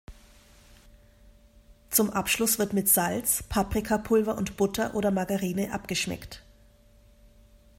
Zum 1.91 2.09
Abschluss 2.09 2.57
wird 2.57 2.73
mit 2.73 2.89
Salz, 2.89 3.43
Paprikapulver 3.43 4.35
und 4.35 4.57
Butter 4.57 4.95
oder 4.95 5.11
Margarine 5.11 5.71
abgeschmeckt. 5.71 6.41